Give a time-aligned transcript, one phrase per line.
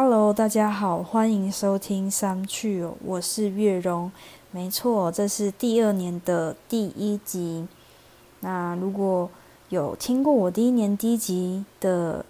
[0.00, 4.12] Hello，大家好，欢迎收听三趣，我是月荣。
[4.52, 7.66] 没错，这是第二年的第一集。
[8.38, 9.28] 那如果
[9.70, 12.24] 有听过我第一年第一集的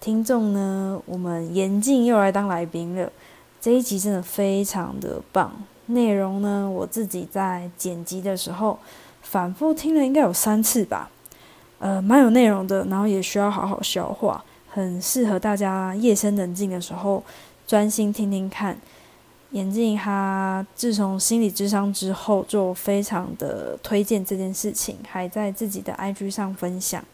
[0.00, 3.10] 听众呢，我们严静又来当来宾了。
[3.58, 5.50] 这一集真的非常的棒，
[5.86, 8.78] 内容呢，我自己在剪辑的时候
[9.22, 11.08] 反复听了应该有三次吧。
[11.78, 14.44] 呃，蛮有内容的，然后也需要好好消化，
[14.74, 17.22] 很适合大家夜深人静的时候
[17.64, 18.76] 专心听听看。
[19.52, 27.04] 眼镜他自从心理智商之后，就非常的推荐这件事情，还在自己的 IG 上分享。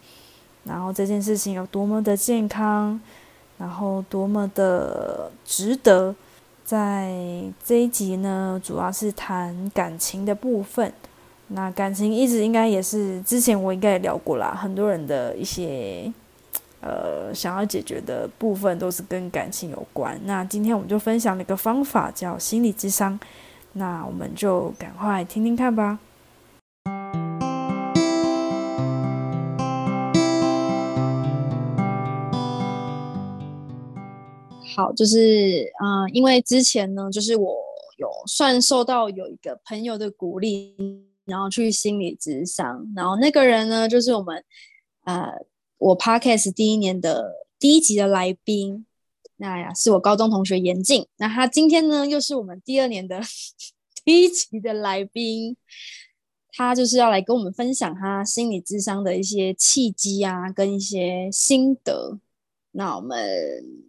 [0.64, 2.98] 然后这件事情有多么的健康，
[3.58, 6.14] 然后多么的值得。
[6.64, 7.12] 在
[7.62, 10.90] 这一集呢，主要是谈感情的部分。
[11.48, 16.10] 那感情一直应该也是之前我应该也聊过啦，很多人的一些。
[16.82, 20.18] 呃，想要解决的部分都是跟感情有关。
[20.24, 23.20] 那今天我们就分享了一个方法，叫心理智商。
[23.74, 25.98] 那我们就赶快听听看吧。
[34.74, 37.54] 好，就是嗯，因为之前呢，就是我
[37.98, 40.74] 有算受到有一个朋友的鼓励，
[41.26, 44.42] 然后去心理智商，然后那个人呢，就是我们
[45.04, 45.30] 呃。
[45.80, 48.84] 我 podcast 第一年的第一集的来宾，
[49.38, 51.06] 那呀是我高中同学严静。
[51.16, 53.18] 那他今天呢又是我们第二年的
[54.04, 55.56] 第一集的来宾，
[56.52, 62.18] 他就是要来跟我们分享他心理智商的一些契机啊，跟一些心得。
[62.72, 63.18] 那我们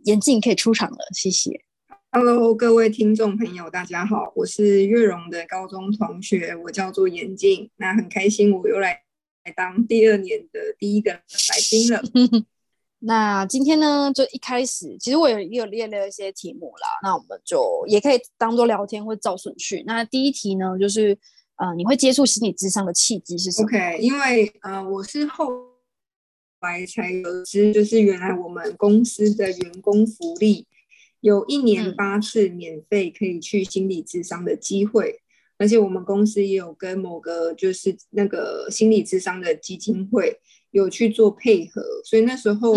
[0.06, 1.66] 严静可以出场了，谢谢。
[2.14, 7.70] Hello，各位听众朋友，大家好，我是月荣的高中同学，我叫做严静。
[7.76, 9.01] 那很开心我又来。
[9.44, 11.22] 来当第二年的第一个来
[11.70, 12.02] 宾了。
[13.04, 16.88] 那今天呢，就一开始，其实我有有列了一些题目啦。
[17.02, 19.84] 那我们就也可以当做聊天或照顺序。
[19.88, 21.18] 那第一题呢，就是
[21.56, 25.48] 呃，你会接触心理智商的契机是什么？OK，因为呃，我是后
[26.62, 30.68] 来才得知，就是原来我们公司的员工福利
[31.22, 35.22] 有一年八次免费可以去心理智商的机会。
[35.62, 40.36] 而且我们公司也有跟某个就是那个心理智商的基金会
[40.72, 42.76] 有去做配合，所以那时候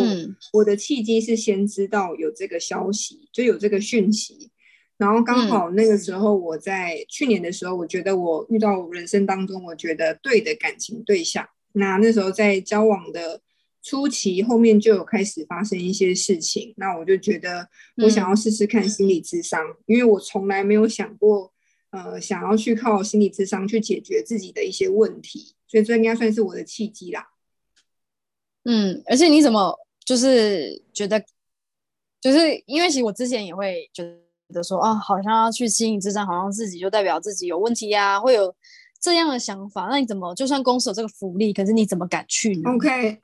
[0.52, 4.50] 我的契机是先知道有这个消息，就有这个讯息，
[4.98, 13.40] 然后刚好那个时候我在去年的时候，我觉得我遇到人生当中我觉得对的感情对象，那那时候在交往的
[13.82, 17.66] 初期，后面就有开始发生一些事情，那我就觉得
[18.02, 21.53] 我想要试试看心理智商，因为我从来没有想过。
[21.94, 27.28] 呃，想要去靠心理智商去解决自己的一些问题，所以这应该算是我的契机啦。
[28.64, 31.24] 嗯，而且你怎么就是觉得，
[32.20, 34.02] 就是因为其实我之前也会觉
[34.48, 38.52] 得说，啊，好像要去心理智商，好像自己就代表自己有问题呀，会有
[39.00, 39.86] 这样的想法。
[39.88, 43.20] 那你怎么就算公司有这个福利，可是你怎么敢去呢？OK，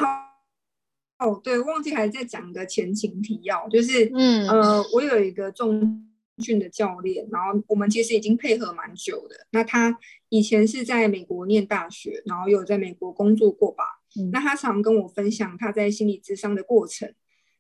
[1.19, 6.07] 哦，对，忘记还在讲一个前情提要，就是，嗯，呃，我有一个重。
[6.41, 9.47] 训的教练，然后我们其实已经配合蛮久的。
[9.51, 13.85] 那他以前是在美国念大学，然后有在美国工作过吧？
[14.33, 17.13] 那他常跟我分享他在心理咨商的过程。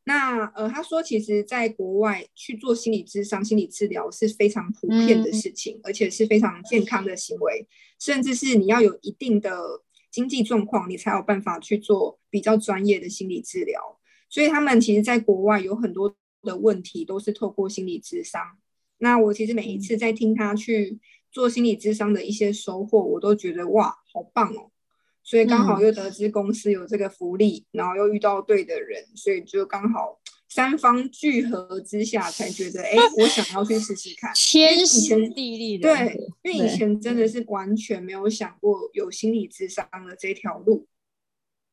[0.05, 7.69] 那呃，他说其实在国外去做心理咨商、心理治疗是非常普遍的事情，而且是非常健康的行为，
[8.01, 9.61] 甚至是你要有一定的
[10.11, 14.01] 经济状况，你才有办法去做比较专业的心理治疗。
[14.29, 18.43] 所以他们其实在国外有很多的问题都是透过心理咨商。
[19.03, 20.99] 那我其实每一次在听他去
[21.33, 24.71] 做心理智商的一些收获，我都觉得哇，好棒哦！
[25.23, 34.31] 所以刚好又得知公司有这个福利，然后又遇到对的人，所以就刚好三方聚合之下，才觉得哎，我想要去试试看。
[34.35, 40.87] 天时地利的，对，因为以前真的是完全没有想过有心理智商的这条路。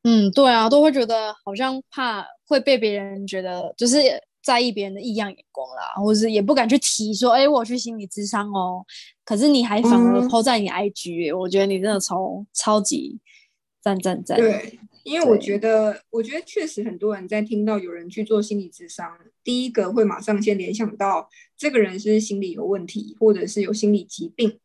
[0.04, 3.98] 嗯，对啊，都会觉得好像怕会被别人觉得就是。
[4.48, 8.86] 在意别人的异样眼光啦，或是也不敢去提说，哎，我去心理咨商哦。
[9.26, 13.20] 可是你还反而抛在你 IG，我觉得你真的超超级
[13.82, 14.38] 赞赞赞。
[14.38, 21.28] 对，因为我觉得，我觉得确实很多人在听到有人去做心理咨商，第一个会马上先联想到
[21.58, 24.58] 这个人是心理有问题，或者是有心理疾病。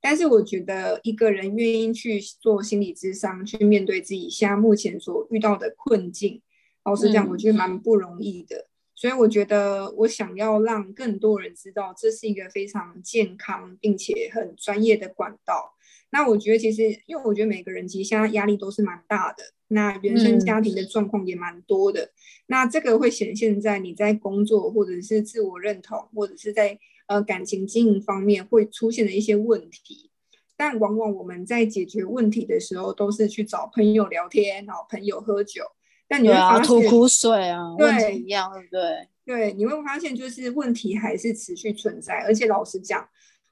[0.00, 6.40] 但是我觉得一个人愿意去做心理咨商，去面对自己现在目前所遇到的困境，
[6.84, 8.68] 老实讲，我觉得蛮不容易的。
[8.94, 15.74] 所以我觉得，我想要让更多人知道，这是一个非常健康并且很专业的管道。
[16.10, 22.12] 那我觉得其实，因为我觉得每个人其实现在压力都是蛮大的，那原生家庭的状况也蛮多的，
[22.46, 30.10] 那这个会显现在你在工作或者是自我认同，或者是在呃感情经营方面会出现的一些问题。
[30.56, 35.64] 但往往我们在解决问题的时候，都是去找朋友聊天，然后朋友喝酒。
[36.14, 39.08] 但你会发现，吐苦水啊，对，一样，对不对？
[39.24, 43.08] 对，你会发现就是问题还是持续存在，而且老实讲。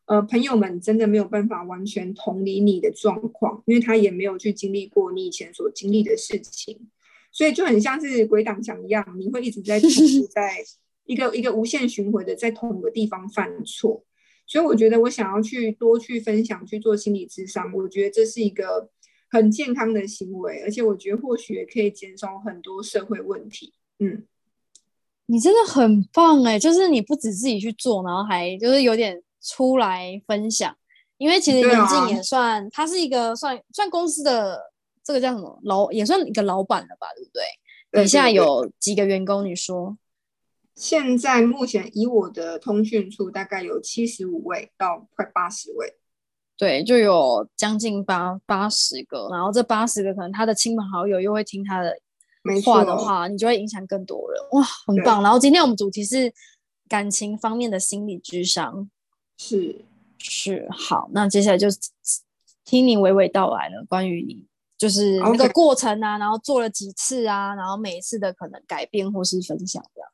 [0.06, 6.76] 呃，朋友们真的没有办法完全同理你的状况，因为他也没有去经历过你以前所经历的事情，
[7.30, 10.56] 所以就很像是鬼挡墙一样，你会一直在重复 在
[11.04, 14.04] 一个一个无限循环的在同一个地方犯错。
[14.44, 18.90] 所以我觉得我想要去多去分享去做心理智商，我觉得这是一个
[19.32, 23.74] 很健康的行为，而且我觉得或许也可以减少很多社会问题。
[23.98, 24.24] 嗯，
[25.26, 29.20] 你真的很棒哎，就是你不止自己去做，然后还就是有点。
[29.44, 30.72] 出来分享，
[31.18, 34.70] 因为其实眼镜也算，他是一个算算公司的
[35.02, 37.42] 这个叫什么老，也算一个老板了吧，对不对？
[37.90, 39.44] 底下有几个员工？
[39.44, 39.98] 你说，
[40.76, 45.96] 现在目前以我的通讯处，大概有七十五位到快八十位，
[46.62, 51.92] 对，就有将近八八十个，然后这八十个可能他的亲朋好友又会听他的
[52.64, 55.20] 话的话，你就会影响更多人，哇，很棒。
[55.24, 56.32] 然后今天我们主题是
[56.88, 58.88] 感情方面的心理智商。
[59.36, 59.84] 是
[60.18, 61.66] 是好，那接下来就
[62.64, 64.46] 听你娓娓道来了，关于你
[64.78, 70.08] 就是那个过程啊，然后做了几次啊，然后每一次的可能改变或是分享这样。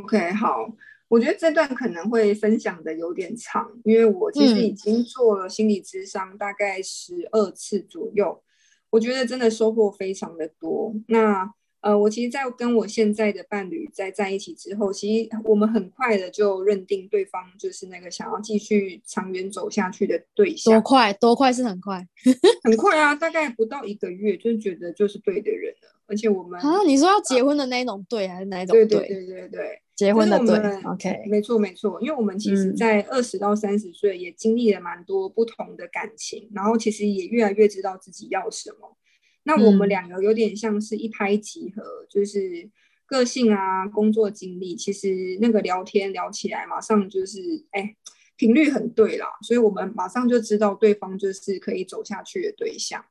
[0.00, 0.66] OK，好，
[1.14, 8.42] 我觉得这段可能会分享的有点长，因为我其实已经做了心理咨商大概十二次左右，
[8.90, 10.92] 我觉得真的收获非常的多。
[11.06, 11.48] 那
[11.82, 20.72] 呃，我其实，在跟我现在的伴侣在在一起之后，其实我们很快的就认定对方就是那个想要继续长远走下去的对象。
[20.74, 21.12] 多快？
[21.12, 22.04] 多快是很快？
[22.64, 25.93] 很快啊，大概不到一个月，就觉得就是对的人了。
[26.06, 28.86] 而且我们啊，你说要结婚的那种对，还是哪一种对？
[28.86, 30.56] 对对对对，结婚的对。
[30.84, 38.96] OK，没错没错，因为我们其实，在二十到三十岁也经历了蛮多不同的感情，然后其实也越来越知道自己要什么。
[39.44, 42.68] 那我们两个有点像是一拍即合，就是
[43.06, 47.38] 个性啊、工作经历，其实那个聊天聊起来，马上就是
[47.70, 47.94] 哎，
[48.36, 53.04] 频率很对啦，所以我们马上就知道对方就是可以走下去的对象。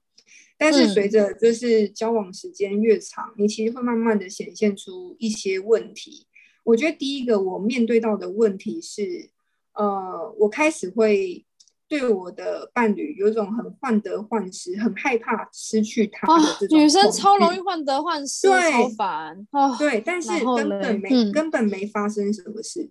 [0.63, 6.25] 但是随着就是交往时间越长，你其实会慢慢的显现出一些问题。
[6.63, 9.29] 我觉得第一个我面对到的问题是，
[9.73, 11.45] 呃，我开始会。
[11.85, 16.79] 对我的伴侣有一种很患得患失，很害怕失去他的这种。
[16.79, 19.45] 女生超容易患得患失，超烦。
[19.77, 22.89] 对，但是根本没根本没发生什么事，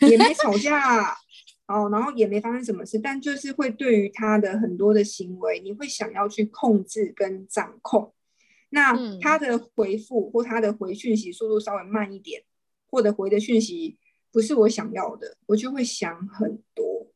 [0.00, 1.16] 也没吵架
[1.66, 8.12] 哦，然后也没发生什么事，但就是会对于他的很多的行为，你会想要去控制跟掌控。
[8.70, 12.42] 那他的回复或他的回讯息速度稍微慢一点，
[12.90, 13.98] 或者回的讯息
[14.32, 17.06] 不是我想要的，我就会想很多。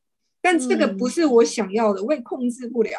[0.41, 2.99] 但这个不是我想要的，我也控制不了。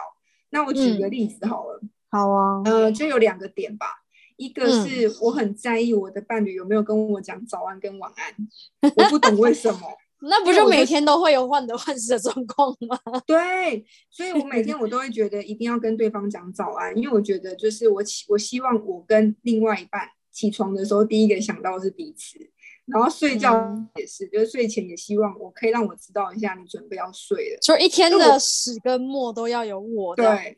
[0.49, 3.87] 那我举个例子好了，好啊，呃，就有两个点吧。
[4.35, 9.79] 一个是我很在意我的伴侣有没有跟我讲早安跟晚安，我不懂为什么。
[10.21, 12.99] 那不就每天都会有患得患失的状况吗？
[13.27, 22.39] 对，所以我每天我都会觉得一定要跟对方讲早安，因为我觉得就是我起我希望我跟另外一半起床的时候，第一个想到是彼此。
[22.87, 23.51] 然后睡觉
[23.95, 30.55] 也是，就是睡前也希望我可以让我知道一下你准备要睡了，就一天的始跟末都要有我对，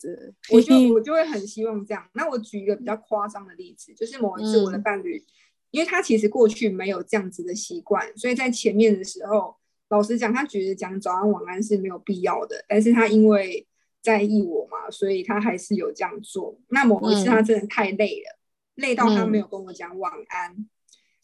[0.51, 2.07] 我就 我就会很希望这样。
[2.13, 5.25] 那我举一个比较夸张的例子，就是某一次我的伴侣，
[5.71, 9.55] 因为他其实过去没有这样子的习惯，所以在前面的时候，
[9.89, 12.63] 老实讲，他觉得讲早安晚安是没有必要的。
[12.67, 13.67] 但是他因为
[14.01, 16.57] 在意我嘛，所以他还是有这样做。
[16.69, 18.39] 那某一次他真的太累了，
[18.75, 20.67] 累到他没有跟我讲晚安。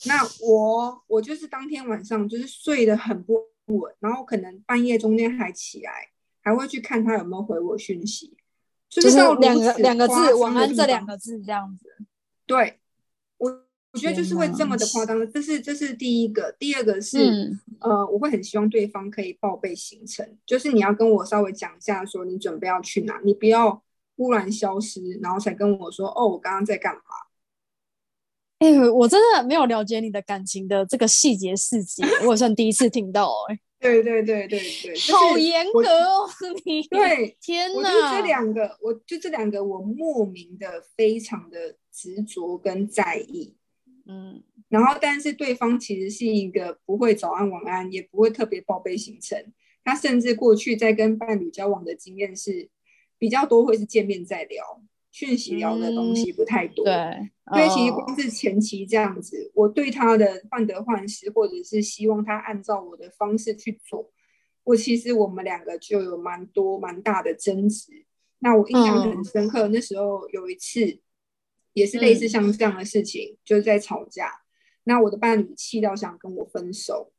[0.07, 3.35] 那我我就是当天晚上就是睡得很不
[3.67, 6.09] 稳，然后可能半夜中间还起来，
[6.41, 8.35] 还会去看他有没有回我讯息，
[8.89, 11.95] 就是两个两个字晚安这两个字这样子。
[12.45, 12.79] 对，
[13.95, 17.17] 我我觉得就是会这么的夸张这是这是第一个，第二个是
[17.79, 23.81] 呃，我会很希望对方可以报备行程，就是你要跟我稍微讲一下，说你准备要去哪，你不要
[24.17, 27.01] 忽然消失，然后才跟我说哦，我刚刚在干嘛。
[28.59, 33.57] 哎，我真的没有了解你的感情的这个细节细节，我也算第一次听到哎。
[33.79, 36.27] 对对对对对，好严格哦
[36.65, 36.81] 你。
[36.87, 37.77] 对，天哪！
[37.77, 43.55] 我就这两个，我就这两个，我莫名的非常的执着跟在意。
[44.07, 49.37] 嗯，然后但是对方其实是一个不会早安晚安，也不会特别报备行程。
[49.83, 52.69] 他甚至过去在跟伴侣交往的经验是。
[53.17, 54.61] 比较多会是见面再聊，
[55.09, 56.83] 讯息聊的东西不太多。
[56.83, 64.11] 对，所以其实光是前期这样子，我对他的患得患失，或者是希望他按照我的方式去做，
[64.65, 68.05] 我其实我们两个就有蛮多蛮大的争执。
[68.39, 70.99] 那我印象很深刻，那时候有一次
[71.75, 74.31] 也是类似像这样的事情，就是在吵架。
[74.85, 77.11] 那我的伴侣气到想跟我分手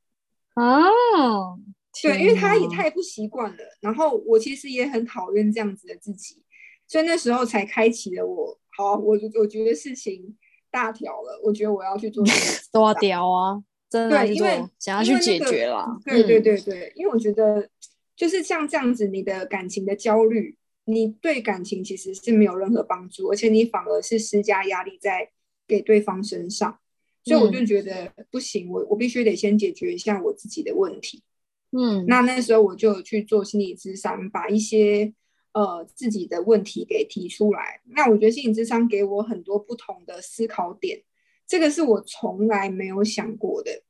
[0.55, 1.59] 哦，
[2.03, 3.59] 对，因为他也太不习惯了。
[3.81, 6.43] 然后我其实也很讨厌这样子的自己，
[6.87, 8.59] 所以那时候才开启了我。
[8.77, 10.37] 好，我我觉得事情
[10.71, 12.25] 大条了，我觉得我要去做
[12.73, 15.87] 都要屌啊，真的，对，因为想要去解决了。
[16.05, 17.69] 对对对对，因为我觉得
[18.15, 25.31] 就是像这样子，你的感情的焦虑，你对感情其实是没有任何帮助，而且你反而是施加压力在
[25.69, 26.79] 给对方身上。
[27.23, 31.25] 所以我就觉得不行，我我必须得先解决一下我自己的问题。
[31.73, 35.13] 嗯，那那时候我就去做心理咨商，把一些
[35.53, 37.81] 呃自己的问题给提出来。
[37.89, 41.03] 那我觉得心理咨商给我很多不同的思考点，
[41.49, 43.83] 这个是我从来没有想过的。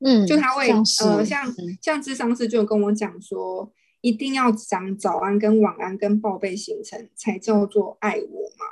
[0.00, 0.68] 嗯，就他会
[1.00, 8.66] 呃像像智商师就跟我讲说，一定要讲早安跟晚安跟报备行程才叫做爱我吗。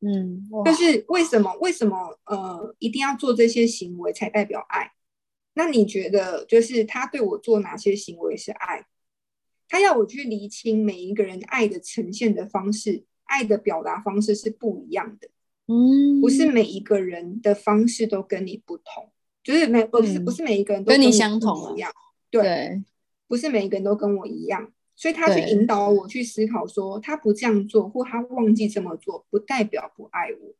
[0.00, 1.52] 嗯，就是为什么？
[1.60, 2.18] 为什么？
[2.24, 4.92] 呃，一定要做这些行为才代表爱？
[5.54, 8.86] 那你觉得，就是他对我做哪些行为是爱？
[9.68, 15.28] 他要我去厘清每一个人爱的呈现的方式，爱的表达方式是不一样的。
[15.66, 19.10] 嗯，不是每一个人的方式都跟你不同，
[19.42, 21.92] 就是每不是不是每一个人都跟你相同一样。
[22.30, 22.82] 对，
[23.28, 24.72] 不是每一个人都跟我一样。
[24.96, 30.54] 所以他去引导我去思考，说他不这样做，或他忘记这么做，不代表不爱我。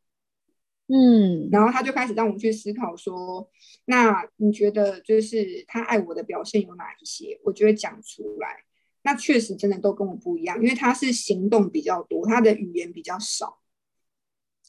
[0.87, 3.51] 嗯，然后他就开始让我去思考，说
[3.87, 7.41] 那你觉得就是他爱我的表现有哪一些？
[7.43, 8.63] 我就会讲出来。
[9.03, 13.59] 那确实真的都跟我不一样，因为他是行动比较多，他的语言比较少。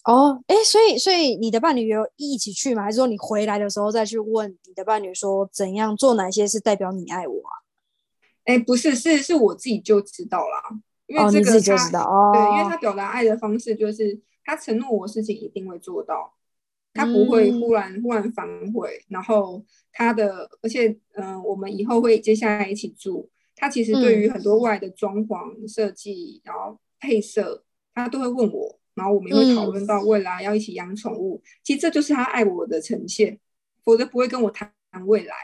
[0.05, 2.83] 哦，哎，所以所以你的伴侣有一起去吗？
[2.83, 7.68] 还是说你回来的时候再去问你的伴侣说，怎样做哪些是代表你爱我啊？
[8.49, 16.33] 哎，不是，是是我自己就知道啦，因为这个他，对，因为他表达爱的方式就是他承诺我事情一定会做到，
[16.91, 27.63] 他不会忽然忽然反悔，然后他的，而且嗯，我们以后会接下来一起住，他其实对于很多外的装潢设计，然后配色，
[27.93, 33.39] 他都会问我，然后我们也会讨论到未来要一起养宠物，其实这就是他爱我的呈现，
[33.85, 34.71] 否则不会跟我谈
[35.05, 35.35] 未来。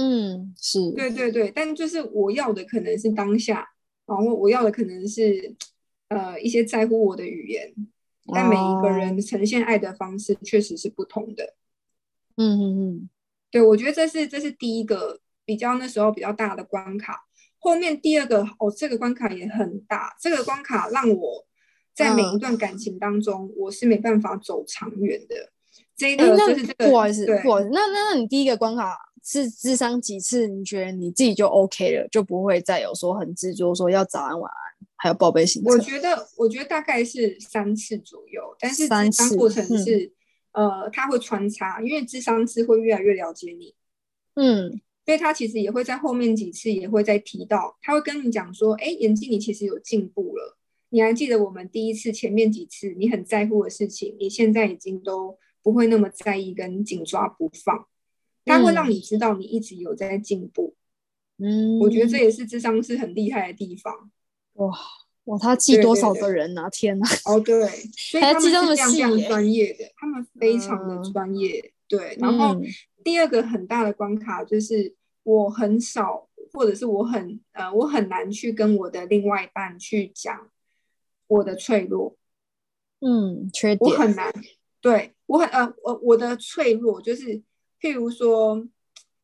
[0.00, 3.68] 嗯，是对对对，但就是我要的可能是当下，
[4.06, 5.56] 然后我要的可能是
[6.06, 7.74] 呃一些在乎我的语言，
[8.32, 11.56] 但每一个人呈现爱的方式确实是不同的。
[12.36, 13.10] 嗯嗯嗯，
[13.50, 17.26] 对，我觉得这是这是第一个比较那时候比较大的关卡。
[17.58, 21.44] 后面第二个哦，这个关卡也很大，这个关卡让我
[21.92, 25.50] 在每一段感情当中，我是没办法走长远的。
[25.96, 28.96] 这个就是这个，不好意思，不好意思，那那那你第一个关卡。
[29.24, 30.48] 是智商几次？
[30.48, 35.72] 你觉得你自己就 OK 了，就不会再有说很执着说要早安晚安，还有报备行程。
[35.72, 40.12] 我觉得，我觉得大概是三次左右，但是智商过程是，
[40.52, 43.74] 呃，他会穿插，因为智商是会越来越了解你，
[44.34, 50.56] 嗯，所以他其实也会在后面几次也会再提到，他会跟你讲说，哎，眼镜你其实有进步了，
[50.90, 57.86] 你还记得我们第一次前面几次你很在乎的事情，你现在已经都不会那么在意跟紧抓不放。
[58.48, 60.74] 他会让你知道你一直有在进步，
[61.38, 64.10] 嗯，我觉得这也是智商是很厉害的地方。
[64.54, 64.76] 哇
[65.24, 66.68] 哇，他记多少个人啊？
[66.70, 67.06] 天哪！
[67.26, 71.72] 哦，对，所以他们是这样这样专业的，他们非常的专业。
[71.86, 72.58] 对，然后
[73.04, 80.50] 第二个很大的关卡就是我很少，或者是我很呃，我很难去跟我的另外一半去讲
[81.26, 82.16] 我的脆弱，
[83.00, 84.32] 嗯，缺点，我很难。
[84.80, 87.42] 对我很呃，我我的脆弱就是。
[87.80, 88.66] 譬如说，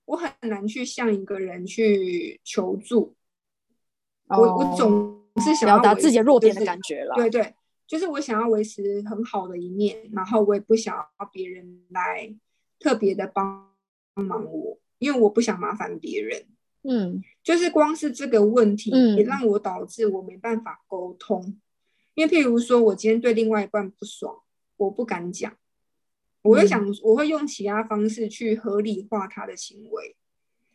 [0.04, 3.16] 我很难去向一个人去求助，
[4.28, 7.14] 我我总是想要表达自己弱点的感觉了。
[7.16, 7.54] 对对，
[7.86, 12.34] 就是我想要维持很好的一面，然后我也不想要别人来
[12.78, 13.70] 特别的帮
[14.14, 16.46] 忙我，因为我不想麻烦别人。
[16.86, 21.58] 嗯，就是光是这个问题，也让我导致我没办法沟通。
[22.14, 24.42] 因为譬如说，我今天对另外一半不爽，
[24.76, 25.52] 我不敢讲。
[26.44, 30.14] 我会想，我会用其他方式去合理化他的行为。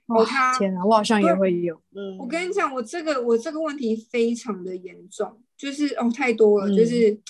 [0.08, 1.80] 哦，他天啊，我好像也会有。
[1.94, 7.22] 嗯，我跟你讲，我这个我这个问题非常的严重，就是哦太多了，就是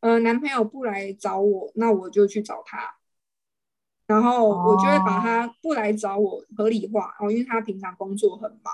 [0.00, 2.94] 呃男朋友不来找我，那我就去找他，
[4.06, 7.14] 然后我就会把他不来找我合理化。
[7.20, 8.72] 哦，因为他平常工作很忙，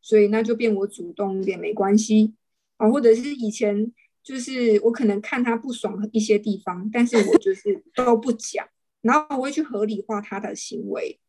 [0.00, 2.34] 所以那就变我主动一点没关系。
[2.78, 3.92] 啊，或者是以前
[4.24, 8.66] 就是我可能看他不爽一些地方，但是我就是 都不讲，
[9.02, 11.20] 然后我会去合理化他的行为，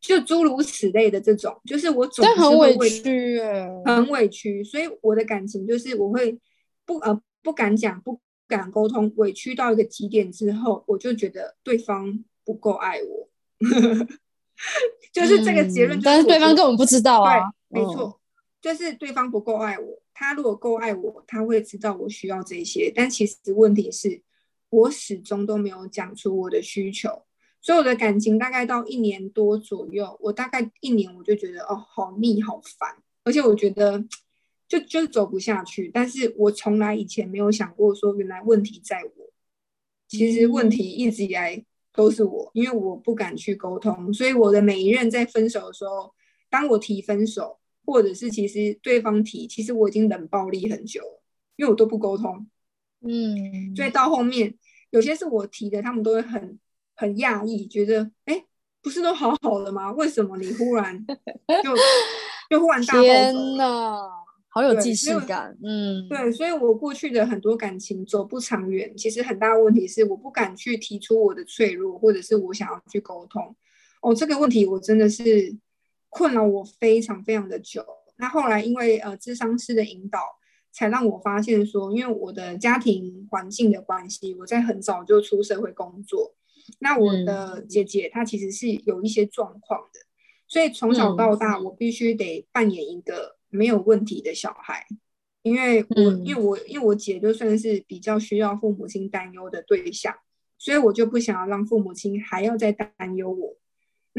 [0.00, 3.38] 就诸如此类的这种，就是我总是很委屈，
[3.84, 6.40] 很委屈，所以我的感情就是我会
[6.86, 13.28] 不呃不敢讲，不敢沟通，委屈到一个极点之后，我就觉得对方不够爱我，
[15.12, 16.00] 就是这个结论。
[16.02, 18.16] 但是对方根本不知道啊，没错。
[18.62, 22.92] 就是对方不够爱我，他如果够爱我，他会知道我需要这些。
[22.94, 24.20] 但其实问题是，
[24.68, 27.24] 我始终都没有讲出我的需求，
[27.58, 34.04] 所以我的感情大概到一年多左右，我大概一年我就觉得哦，好腻，好烦，而且我觉得
[34.68, 35.90] 就就是走不下去。
[35.90, 39.32] 但是我从来以前没有想过说，原来问题在我。
[40.06, 46.12] 其实问题一直以来都是我，因为我不敢去沟通，所以我的每一任在分手的时候，
[46.50, 47.56] 当我提分手。
[47.90, 51.22] 或者是其实对方提，其实我已经冷暴力很久了，
[51.56, 52.46] 因为我都不沟通，
[53.00, 54.54] 嗯，所以到后面
[54.90, 56.56] 有些是我提的，他们都会很
[56.94, 58.44] 很讶异，觉得哎，
[58.80, 59.90] 不是都好好的吗？
[59.94, 61.04] 为什么你忽然
[61.64, 61.74] 就
[62.48, 63.98] 就忽然大暴天哪，
[64.50, 73.56] 好有既视感，嗯，对，所以我过去的很多感情走不长远，其实很大问题是我不敢去提出我的脆弱，或者是我想要去沟通。
[74.00, 75.56] 哦，这个问题我真的是。
[76.10, 77.86] 困扰我非常非常的久，
[78.16, 80.20] 那后来因为呃智商师的引导，
[80.72, 86.34] 才让我发现说，因为我的家庭环境的关系，我在很早就出社会工作，
[86.80, 90.00] 那我的姐姐她其实是有一些状况的，
[90.48, 94.84] 所以从小到大我必须得扮演一个没有问题的小孩，
[95.42, 100.14] 因为我因为我因为我姐就算是比较需要父母亲担忧的对象，
[100.58, 103.56] 所以我就不想要让父母亲还要再担忧我。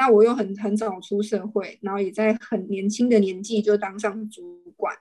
[0.02, 4.92] 那我又很很早出社会，然后也在很年轻的年纪就当上主管，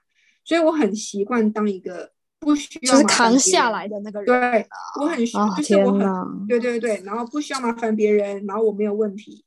[0.44, 4.26] 所以我很习惯当一个不需要扛下来的那个人。
[4.26, 4.66] 对，
[5.00, 9.42] 我很就是我很对对对，然后不需要麻烦别人，然后我没有问题，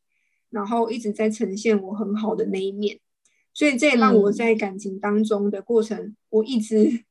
[0.49, 2.99] 然后一直在呈现我很好的那一面，
[3.53, 7.03] 所以这也让我在感情当中的过程，我一直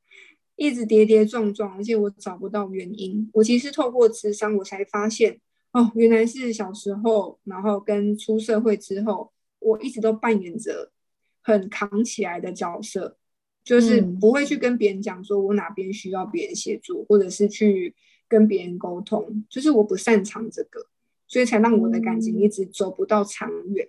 [0.56, 3.30] 一直跌跌撞撞，而且我找不到原因。
[3.34, 5.38] 我其实透过智商，我才发现。
[5.72, 10.92] 哦，原来是小时候，然后跟出社会之后，我一直都扮演着
[11.40, 13.16] 很扛起来的角色，
[13.64, 17.94] 就是不会去跟别人讲说我哪边需要别人协助，或者是去
[18.28, 20.86] 跟别人沟通，就是我不擅长这个，
[21.26, 23.88] 所以才让我的感情一直走不到长远。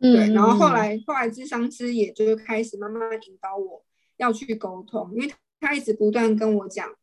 [0.00, 3.84] 对，然后后来后来智商师也就开始慢慢引导我
[4.16, 6.97] 要去沟通，因为他一直不断跟我讲。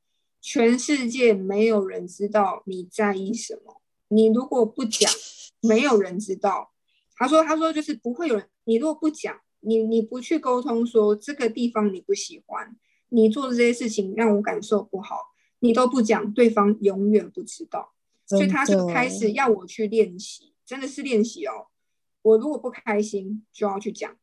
[0.47, 5.11] 全世界没有人知道你在意什么，你如果不讲，
[5.59, 6.71] 没有人知道。
[7.15, 12.77] 他说：“他说就是不会有人，你如果不讲，你你不去沟通，说这个地方你不喜欢，
[13.09, 15.15] 你做的这些事情让我感受不好，
[15.61, 17.95] 你都不讲，对方永远不知道。
[18.27, 21.69] 所以他就开始要我去练习，真的是练习哦。
[22.21, 24.15] 我如果不开心，就要去讲。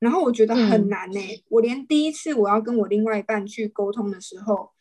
[0.00, 1.20] 然后我觉得很难呢，
[1.50, 4.72] 我连第一次我要跟我另外一半去沟通的时候。”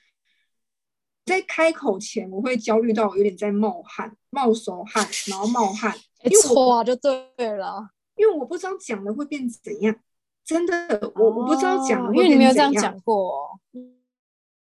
[1.31, 7.89] 在开口前，我会焦虑到有点在冒汗、冒手汗，然后冒汗， 因为错就对了。
[8.17, 9.95] 因为我不知道讲的会变怎样，
[10.43, 12.15] 真的，我我不知道讲的会变怎样。
[12.15, 13.57] 因为你没有这样讲过，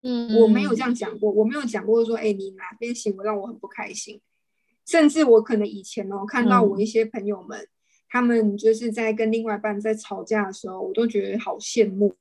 [0.03, 4.21] 嗯，我没有这样讲过，我没有讲过说，哎，你哪边行为让我很不开心。
[4.87, 7.67] 甚至我可能以前哦，看到我一些朋友们，
[8.09, 12.15] 他们就是在跟另外一半在吵架的时候，我都觉得好羡慕，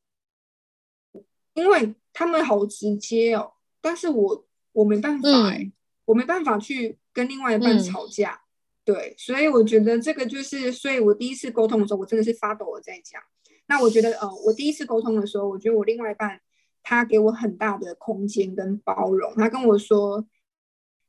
[1.53, 3.53] 因为他们好直接哦。
[3.81, 5.71] 但是我我没办法哎，
[6.05, 8.41] 我没办法去跟另外一半吵架，
[8.83, 13.21] 对，所以我觉得这个就是，所以我第一次沟通的时候，我真的是发抖了在讲。
[13.67, 16.41] 那我觉得，呃，我第一次沟通的时候，我觉得我另外一半
[16.81, 20.25] 他给我很大的空间跟包容，他跟我说：“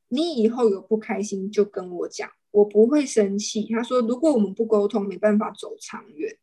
[0.09, 6.37] 你以后有不开心就跟我讲，我不会生气。”他说：“如果我们不沟通，没办法走长远。”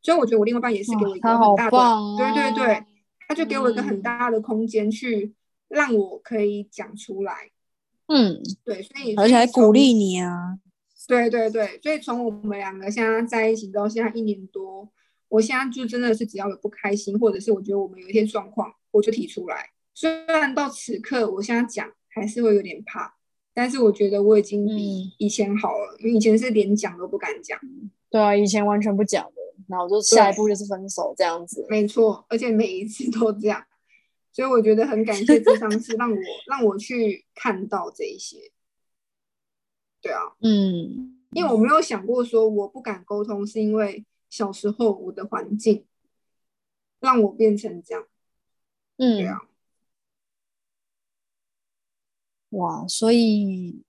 [0.00, 1.68] 所以我觉得我另外一半也是给我一个很大
[2.16, 2.84] 的，对对对，
[3.26, 5.34] 他就给我一个很大的空间去。
[5.68, 7.50] 让我可以讲出来，
[8.06, 10.58] 嗯，对，所以而且还鼓励你啊，
[11.06, 14.88] 对对对，所以从我们两个现在在一起到现在一年多，
[15.28, 19.70] 我现在就真的是只要有不开心，或者是我觉得我们有一些状况，我就提出来。
[19.94, 23.14] 虽然到此刻我现在讲还是会有点怕，
[23.52, 27.58] 但是我觉得我已经比以前好了，因为以前是连讲都不敢讲。
[28.10, 31.66] 对啊，以前完全不讲的，然后就下一步就是分手这样子。
[31.68, 33.62] 没错，而且每一次都这样。
[34.38, 38.52] 所以我觉得很感谢智商师让我 让我去看到这一些，
[40.00, 45.84] 对啊，嗯，因为我没有想过说我不敢沟通是因为小时候我的环境，
[47.00, 48.06] 让我变成这样。
[48.98, 49.40] 嗯，对啊。
[52.50, 53.82] 哇，所以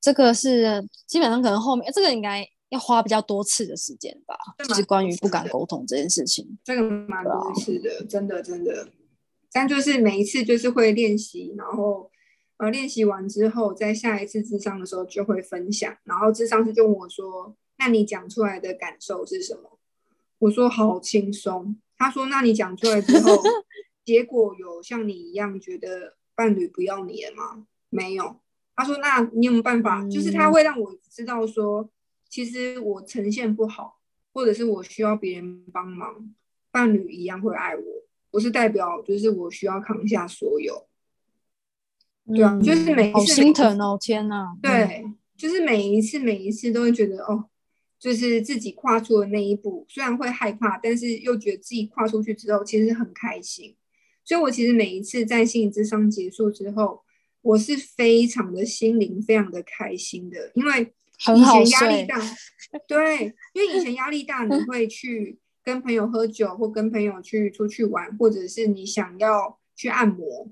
[0.00, 6.56] 这个是基本上可能后面这个应该要花比较多次的时间吧，就是关于不敢沟通这件事情。
[6.62, 8.88] 这个蛮多次的，真的真的。
[9.56, 12.10] 但就是每一次就是会练习，然后
[12.58, 19.78] 呃练习完之后，在下一次智商的时候就会分享，然后智商师就问我说：“那你讲出来的感受是什么？”
[20.40, 23.42] 我说：“好轻松。”他说：“那你讲出来之后，
[24.04, 28.36] 结果有像你一样觉得伴侣不要你了吗？”没有。
[28.74, 30.06] 他说：“那你有没有办法？
[30.10, 31.88] 就是他会让我知道说，
[32.28, 34.00] 其实我呈现不好，
[34.34, 36.30] 或者是我需要别人帮忙，
[36.70, 37.82] 伴侣一样会爱我。”
[38.36, 40.86] 不是代表就是我需要扛下所有，
[42.26, 44.54] 对啊，就是每好心疼哦，天哪！
[44.60, 45.06] 对，
[45.38, 47.46] 就是每一次每一次都会觉得哦，
[47.98, 53.74] 就是自己跨出的那一步，虽然会害怕，但是又觉得自己跨出去之后其实很开心。
[54.22, 57.02] 所以我其实每一次在心理智商结束之后，
[57.40, 62.20] 我是非常的心灵非常的开心的，因为以前压力大，
[62.86, 65.38] 对，因为以前压力大，你会去。
[65.66, 70.48] 跟朋友喝酒，或跟朋友去出去玩，或者是你想要去按摩，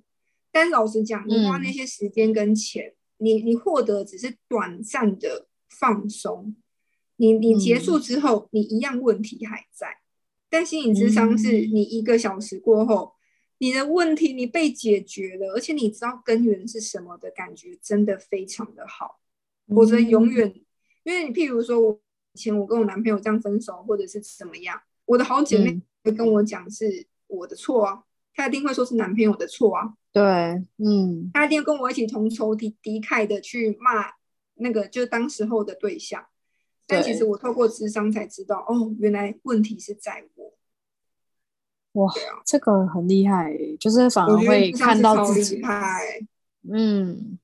[0.51, 6.57] 但是老实讲，你花那些时间跟钱，你你获得只是短暂的放松，
[7.15, 10.01] 你你结束之后，你一样问题还在。
[10.51, 13.13] 但心理智商是你一个小时过后，
[13.59, 19.21] 你的问题你被解决了，而且你知道根源是什么的感觉，真的非常的好。
[19.69, 20.53] 否则永远，
[21.05, 22.01] 因为你譬如说，我
[22.33, 24.83] 以前我跟我男朋友这样分手，或者是怎么样。
[25.07, 28.03] 我的好姐妹会跟我讲是我的错啊，
[28.35, 29.95] 她一定会说是男朋友的错啊。
[30.13, 30.23] 对，
[30.79, 34.13] 嗯，她一定跟我一起同仇敌敌忾的去骂
[34.55, 36.25] 那个就当时候的对象。
[36.87, 40.53] 但其实我透过智商才知道，哦，原来问题是在我。
[41.93, 42.13] 哇，
[42.45, 45.63] 这个很厉害，就是反而会看到自己。
[46.71, 47.39] 嗯，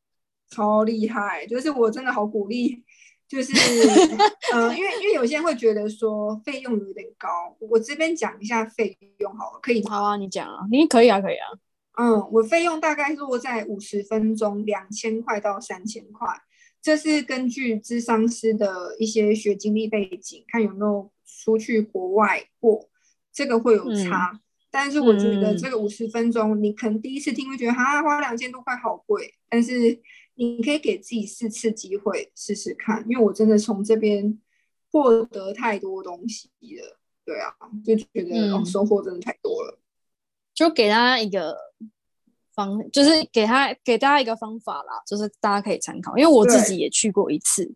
[0.51, 2.85] 超厉害，就是我真的好鼓励。
[3.31, 3.53] 就是，
[4.53, 9.91] 呃，因为因为有些人会觉得说费用有点高，我这边讲一下费用好了，可以吗？
[9.91, 11.47] 好啊，你讲啊，你可以啊，可以啊。
[11.97, 16.27] 嗯，我费用大概落在五十分钟两千块到三千块，
[16.83, 22.89] 这是根据智商师的一些学经历背景，看有没有出去国外过，
[23.33, 24.41] 这个会有差。
[24.73, 30.01] 但是我觉得这个五十分钟，你可能第一次听会觉得哈花两千多块好贵，但是。
[30.41, 34.41] 你可以给自己四次机会试试看，因为我真的从这边
[34.91, 36.49] 获得太多东西
[36.79, 37.53] 了，对啊，
[37.85, 39.79] 就觉得收获真的太多了。
[40.55, 41.55] 就给大家一个
[42.55, 46.17] 方，就是给他给大家一个方法啦，就是大家可以参考。
[46.17, 47.71] 因为我自己也去过一次，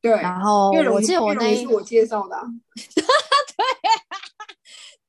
[0.00, 2.36] 对，然后我记得我那是我介绍的，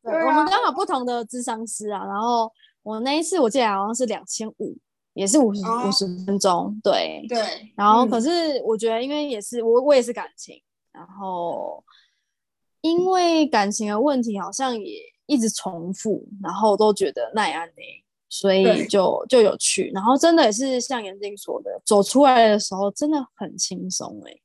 [0.02, 4.76] 对，对，我们刚好不同的智商师啊，然后我那一次我记得好像是两千五。
[5.16, 7.40] 也是五十五十分钟，对对。
[7.76, 11.84] 然后可是我觉得，因为也是我我也是感情，然后
[12.82, 19.90] 因为感情的问题好像也一直重复，然后都觉得耐安内，所以就就有去。
[19.94, 24.38] 然后真的也是像严静说的，走出来的时候真的很轻松哎。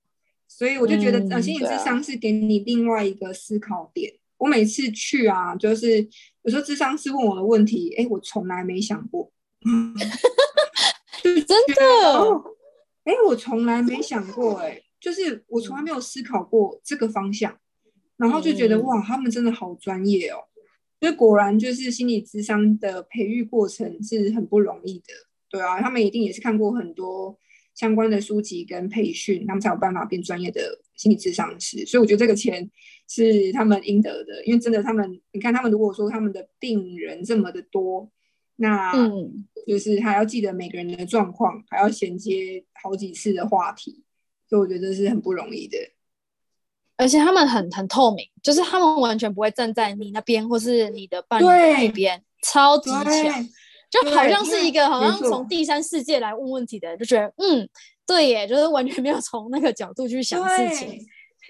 [0.47, 4.13] 所以我就觉得，呃，心理智商是给你另外一个思考点。
[4.39, 6.01] 我每次去啊，就是
[6.43, 9.31] 有时候智商是问我的问题，哎，我从来没想过。
[11.23, 11.83] 真的，
[13.05, 17.55] 哎，我从来没想过，哎，就是我从来没有思考过这个方向，
[18.17, 20.39] 然后就觉得哇，他们真的好专业哦，
[20.99, 25.13] 所以果然就是心理智商的培育过程是很不容易的，
[25.51, 27.39] 对啊，他们一定也是看过很多
[27.75, 32.71] 相关的书籍跟培训，他们才有办法变专业的心理智商师，所以我觉得这个钱
[33.09, 38.11] 是他们应得的，因为真的他们，你看他们如果说他们的病人这么的多。
[38.63, 38.93] 那
[39.71, 44.03] 就是还要记得每个人的状况，还要衔接好几次的话题，
[44.49, 45.79] 所以我觉得是很不容易的。
[46.97, 53.49] 而且他们很很透明，就是他们完全不会站在你那边或是你的伴侣那边，超级强，
[53.89, 57.69] 就好像是一个好像从第三世界来问问题的人，就觉得嗯，
[58.05, 60.99] 对耶，就是完全没有从那个角度去想事情，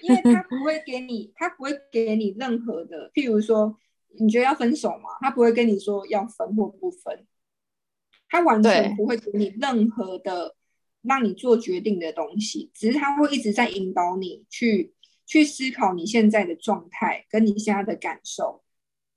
[0.03, 3.75] 因为他不会给你，他不会给你任何的，譬如说。
[4.19, 5.09] 你觉得要分手吗？
[5.21, 7.25] 他不会跟你说要分或不分，
[8.31, 10.55] 他完全不会给你任何的
[11.03, 14.93] 让你做决定的东西，只是他会一直在引导你去
[15.25, 18.63] 去思考你现在的状态跟你现在的感受。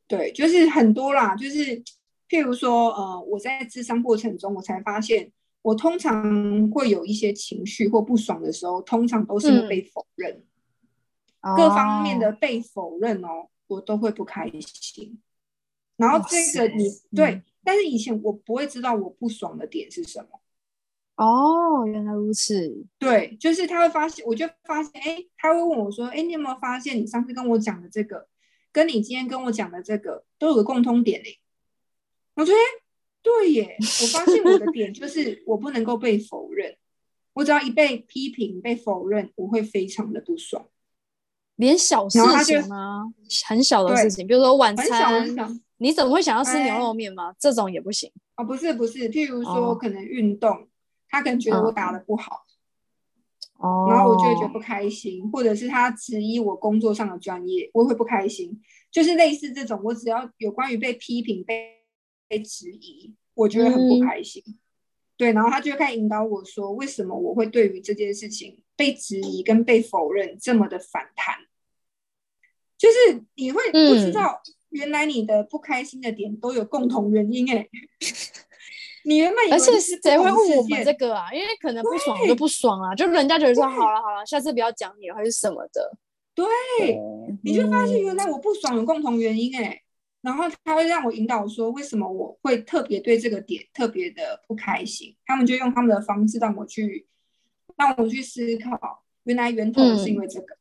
[0.06, 1.82] 对，就是很多啦，就是
[2.28, 5.30] 譬如说，呃，我在智商过程中，我才发现，
[5.62, 10.42] 我通常会有一些情绪或不爽的时候，通常都是被否认，
[11.56, 13.48] 各方面的被否认哦。
[13.66, 15.18] 我都会不开心，
[15.96, 16.84] 然后这个你
[17.16, 20.40] 对，但是以前我不会知道我不爽的点是什么。
[21.16, 22.84] 哦，原来如此。
[22.98, 28.26] 对，就是他会发现，我就发现，哎，他会问我说，哎，你有没有发现你上次跟我讲的这个，
[28.72, 31.38] 跟你今天跟我讲的这个都有个共通点嘞？
[32.34, 32.58] 我说，哎，
[33.22, 36.76] 对耶，我发现我的点就是 我不能够被否认，
[37.32, 40.68] 我只要一被批评、被否认，我会非常的不爽。
[41.54, 43.04] 连小事情吗？
[43.46, 45.24] 很小的事情，比如说晚餐，
[45.78, 47.34] 你怎么会想要吃牛肉面吗？
[47.38, 48.44] 这种也不行哦。
[48.44, 50.68] 不是不是，譬如说可能运动。
[51.06, 52.44] 他可能觉得我打的不好，
[53.58, 58.60] 哦，然后我就会觉得不开心，或者是他质疑我工作上的专业，我会不开心。
[58.90, 61.84] 就是类似这种，我只要有关于被批评、被
[62.26, 64.42] 被质疑，我觉得很不开心。
[65.16, 71.36] 对，然后他就会开始引导我说，为什么我会对于这件事情被质疑跟被否认这么的反弹？
[72.76, 74.42] 就是你会不知道，
[74.74, 77.68] 原来你的不开心的点都有共同原因，哎。
[79.06, 81.30] 你原本而且谁会问我们这个啊？
[81.30, 85.98] 因为可能不爽就不爽啊，就人家觉得说好了好了，下次不要讲你了，还是什么的。
[86.34, 86.46] 对，
[87.42, 89.82] 你就发现原来我不爽有共同原因哎，
[90.22, 97.06] 然后他会让我引导说为什么我会特别对这个点特别的不开心，他们就用他们的方式让我去
[97.76, 100.56] 让我去思考，原来源头是因为这个。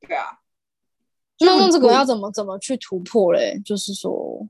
[0.00, 0.40] 对啊，
[1.40, 3.60] 那那这个要怎么怎么去突破嘞？
[3.64, 4.48] 就是说。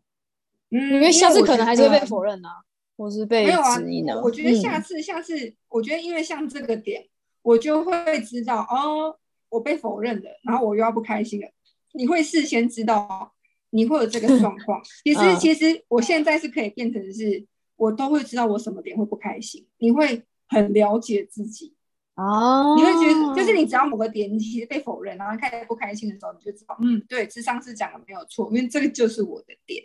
[0.71, 2.51] 嗯，因为下次可能还是会被否认啊，
[2.97, 4.21] 或是被质疑呢。
[4.21, 7.07] 我觉得下次，下次，我觉得因为像这个点，
[7.43, 9.17] 我就会知道哦，
[9.49, 11.47] 我被否认了，然后我又要不开心了。
[11.93, 13.33] 你会事先知道
[13.71, 14.83] 你会有这个状况。
[15.05, 17.47] 其实，其实我现在是可以变成是，
[17.77, 19.65] 我都会知道我什么点会不开心。
[19.79, 21.76] 你会很了解自己
[22.17, 29.85] 哦，你会觉得就是你只要某个点其实被否认，然后开始不开心的时候，你就知道，嗯，对，智商是讲的没有错，因为这个就是我的点。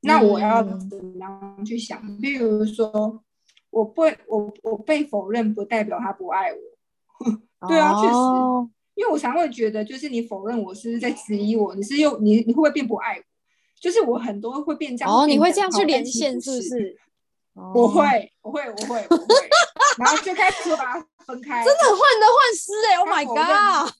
[0.00, 2.18] 那我要怎么样去想？
[2.18, 3.22] 比如说，
[3.70, 6.58] 我被我我被否认，不代表他不爱我。
[7.68, 8.14] 对啊，确实，
[8.94, 13.22] 因为我常会觉得，就是你否认我，是在质疑我，你是又你你会不会变不爱我？
[13.80, 15.14] 就是我很多会变这样。
[15.14, 16.96] 哦，你会这样去连线，是不是？
[17.54, 19.50] 我会，我会，我会，我会。
[19.98, 21.64] 然后就开始把它分开。
[21.64, 23.94] 真的患得患失哎！Oh my god！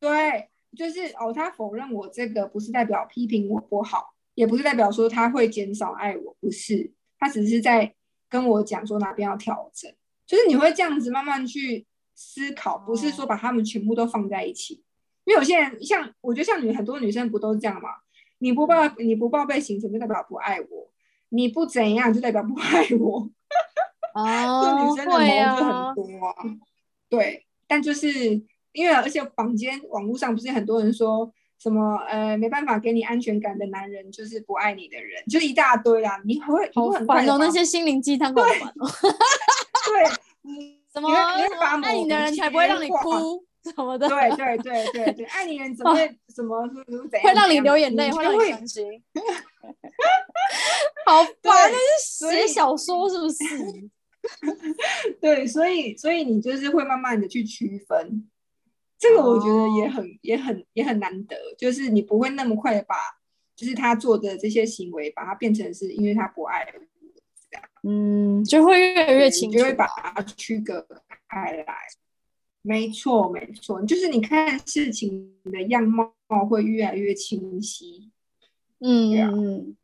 [0.00, 4.14] 对，就是哦，他否认我这个，不是代表批评我不好。
[4.34, 7.92] 也不是代表说他会减少爱我，不是，他只是在
[8.28, 9.92] 跟我讲说哪边要调整，
[10.24, 11.84] 就是你会这样子慢慢去
[12.14, 14.74] 思考，不是说把他们全部都放在一起，
[15.24, 17.88] 因为有些人像我觉得像女很多女生不都是这样吗？
[18.38, 20.88] 你不报你不报备行程就代表不爱我，
[21.30, 23.28] 你不怎样就代表不爱我，
[24.14, 26.34] 哦，女生的矛就很多啊，
[27.08, 28.08] 对，但就是
[28.72, 31.32] 因为而且坊间网络上不是很多人说。
[31.60, 36.16] 什么呃没办法给你安全感的男人就是不爱你的人，就一大堆啊！
[36.24, 38.86] 你会好烦哦，那些心灵鸡汤好烦哦。
[39.88, 40.04] 对，
[40.94, 44.08] 什么爱你的人才不会让你哭什么的。
[44.08, 46.68] 对对对对对，爱你人怎么会 怎么
[47.10, 47.22] 怎样？
[47.22, 48.84] 会让你流眼泪，会让你伤心。
[51.06, 53.90] 好烦，那是写小说是不是？
[55.20, 58.28] 对，所以所以你就是会慢慢的去区分。
[58.98, 62.96] 这个我觉得也很也很也很难得，就是你不会那么快的把，
[63.54, 70.86] 就是他做的这些行为，把它变成是因为他不爱这样，嗯，就会越来越清，就会把它区隔
[71.28, 71.76] 开来。
[72.68, 76.12] 没错，没错，就是你看事情的样貌
[76.50, 78.10] 会越来越清晰。
[78.80, 79.76] 嗯嗯，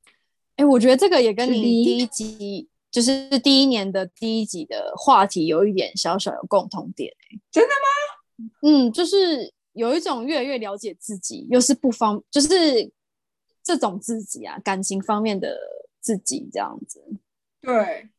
[0.56, 8.50] 哎，我觉得这个也跟你第一集，就是第一年的第一集的话题有一点小小的共同点，哎，真的吗？
[8.60, 12.92] 嗯，就是有一种越来越了解自己，又是不方，就是
[13.62, 15.58] 这种自己啊，感情方面的
[16.00, 17.02] 自己这样子。
[17.62, 18.10] 对，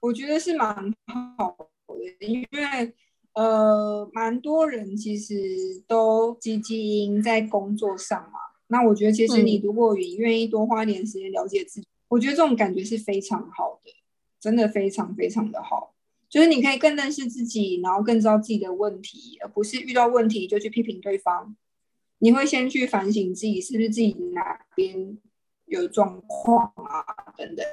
[0.00, 1.56] 我觉得是蛮好
[1.86, 2.94] 的，因为
[3.34, 5.34] 呃，蛮多人其实
[5.86, 8.38] 都积极在工作上嘛。
[8.68, 13.92] 那我觉得，其实你如果你愿意多花一点时间了解自己，我觉得这种感觉是非常好的，
[14.40, 15.94] 真的非常非常的好。
[16.28, 21.56] 就是你可以更认识自己，然后更知道自己的问题，而不是遇到问题就去批评对方。
[22.18, 25.18] 你会先去反省自己是不是自己哪边
[25.66, 27.04] 有状况啊，
[27.36, 27.64] 等等。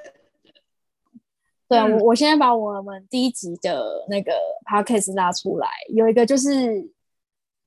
[1.68, 4.34] 对啊，我我现在把我们第一集的那个
[4.70, 6.92] podcast 拉出来，有一个就是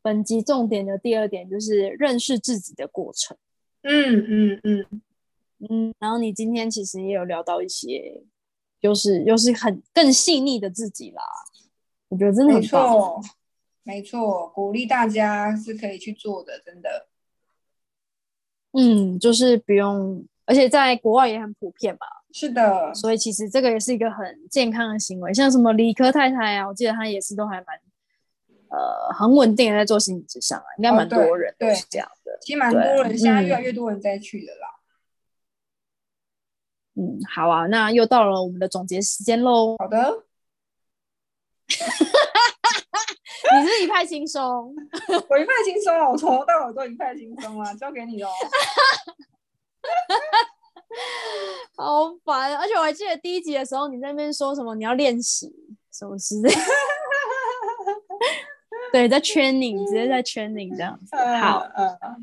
[0.03, 3.37] 本集重点的第二点，就是认识自己的过程。
[3.83, 5.03] 嗯嗯嗯
[5.69, 8.23] 嗯，然后你今天其实也有聊到一些。
[8.83, 11.23] 就是又是很更细腻的自己啦，
[12.09, 13.21] 我觉得真的没错，
[13.83, 17.07] 没错，鼓励大家是可以去做的，真的。
[18.73, 22.07] 嗯，就是不用，而且在国外也很普遍嘛。
[22.33, 25.35] 是的，所以其实这个也是一个很健康的行为。
[25.35, 27.77] 像什么理科太太啊，我记得她也是都还蛮
[28.69, 32.39] 呃很稳定的在做心理智商啊，应该蛮多人对是这样的。
[32.41, 34.69] 其实蛮多人，现在越来越多人在去的啦。
[36.95, 39.77] 嗯，好啊，那又到了我们的总结时间喽。
[39.79, 40.25] 好的。
[43.53, 44.43] 你是一派轻松，
[45.29, 46.09] 我一派轻松啊！
[46.09, 48.29] 我从头到尾都一派轻松啊，交给你喽。
[51.77, 55.53] 好烦，而且我还记得第一集的时候，你在那边说什么你要练习
[55.93, 56.53] 什么之类，
[58.93, 61.17] 对，在 training，直接在 training 这样子。
[61.41, 61.65] 好，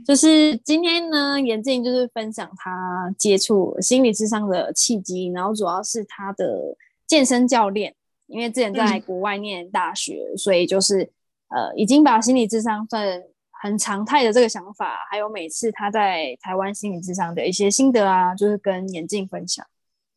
[0.06, 6.76] 就是今天呢，眼镜就是分享他接触心理智商的契机，然后主要是他的
[7.08, 7.96] 健身教练，
[8.28, 11.10] 因为之前在国外念大学，所以就是
[11.50, 13.24] 呃，已经把心理智商算。
[13.62, 19.66] 很常态的这个想法，还有每次他在台湾心理智商的一些心得啊，就是跟严静分享。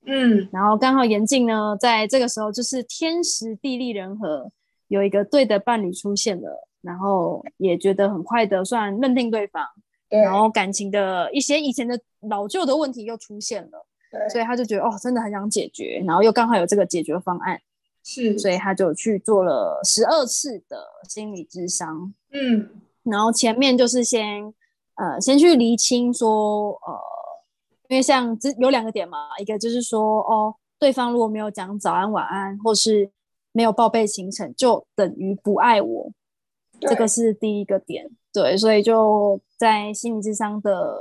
[0.07, 4.51] 嗯，然后刚好严静呢，在这个时候就是天时地利人和，
[4.89, 9.67] 有一个对的伴侣出现了，然后也觉得很快的算认定对方，
[10.09, 13.87] 然后感情的一些以前的老旧的问题又出现了，
[14.31, 17.61] 所以他就觉得哦，真的很想解决，然后又刚好有这个解决方案，
[18.03, 22.13] 是，所以他就去做了十二次的心理智商。
[22.33, 22.69] 嗯。
[23.03, 24.53] 然后前面就是先，
[24.95, 26.99] 呃，先去厘清说，呃，
[27.89, 33.11] 因为像这有两个点嘛，一个就是说，哦，对方如果没有讲早安晚安，或是
[33.53, 36.11] 没有报备行程，就等于不爱我，
[36.81, 38.11] 这个是第一个点。
[38.33, 40.99] 对，所以就在心理智商的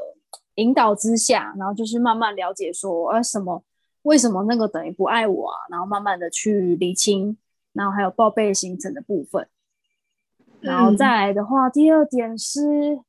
[0.55, 3.63] 引导之下，然后就是慢慢了解说，呃，什么，
[4.03, 5.57] 为什么那个等于不爱我啊？
[5.69, 7.37] 然后慢慢的去厘清，
[7.73, 9.47] 然后还有报备行程的部分。
[10.61, 12.99] 然后再来的话，第二点是，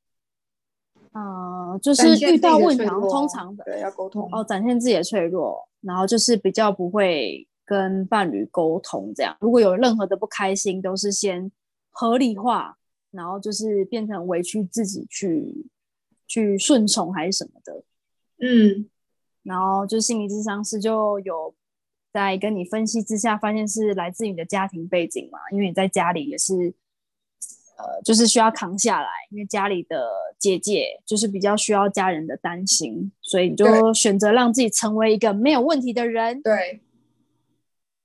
[1.13, 4.29] 呃，就是遇到问题，通常的对要沟通。
[4.31, 9.37] 哦，展现自己的脆弱，然后就是比较不会跟伴侣沟通，这样。
[9.41, 11.51] 如果有任何的不开心，都是先
[11.91, 12.77] 合理化，
[13.11, 15.67] 然后就是变成委屈自己去
[16.29, 17.83] 去顺从还是什么的，
[18.39, 18.89] 嗯，
[19.43, 21.53] 然后就心理智商师就有
[22.13, 26.73] 在跟你分析之下，发现是来自你的家庭背景嘛，因为你在家里也是。
[27.81, 30.07] 呃，就是需要扛下来，因为家里的
[30.39, 36.43] 姐姐就是比较需要家人的担心，所以你就选择让自己成为一个没有问题的人。
[36.43, 36.81] 对，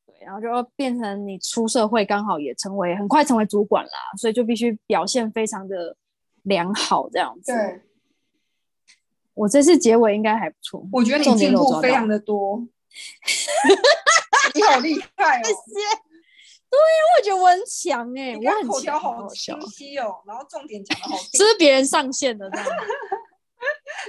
[0.05, 5.97] 对，然后就变成你出社会刚好也成为很快成为主管啦，所以就必须表现非常的
[6.43, 7.51] 良好这样子。
[7.51, 7.81] 对，
[9.33, 12.65] 我这次结尾应该还不错，我觉得你进步非常的多，
[14.55, 15.43] 你好厉害哦！
[15.43, 16.14] 谢谢。
[16.75, 22.67] 对呀，我觉得我很强哎，我很口条好清晰哦，然后重点讲的好， 这是别人上线的这样。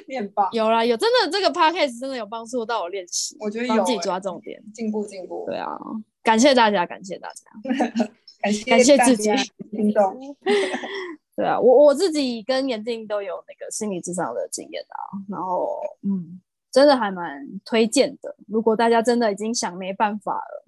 [0.07, 5.45] 面包，有啦，有真的这个 podcast 真的有帮助到我练习，我觉得有自己抓重点，进步进步。
[5.47, 5.79] 对啊，
[6.23, 7.45] 感谢大家，感谢大家，
[8.43, 9.31] 感谢感谢自己
[9.71, 10.37] 听众。
[11.37, 15.01] 对啊，我我自己跟眼镜都有那个心理智商的经验啊，
[15.31, 18.37] 然后嗯，真的还蛮推荐的。
[18.49, 20.65] 如果大家真的已经想没办法了。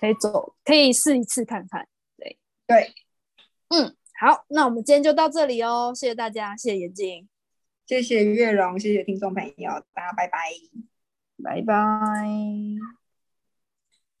[0.00, 1.86] 可以走，可以试一次看看。
[2.16, 2.94] 对对，
[3.68, 7.28] 嗯，好，那我们今天就到这里哦，谢谢大家，谢谢眼镜，
[7.86, 10.38] 谢谢月荣，谢谢听众朋友，大家拜拜，
[11.42, 12.99] 拜拜。